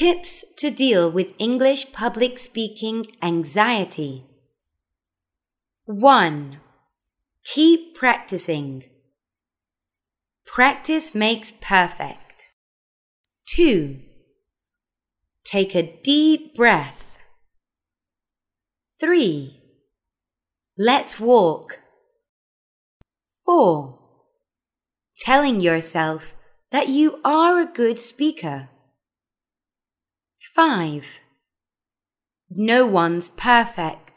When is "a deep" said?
15.74-16.54